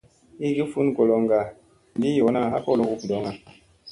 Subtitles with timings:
[0.47, 3.31] Igi fun goloŋga heengi yoona ha kolo hu bidoŋga.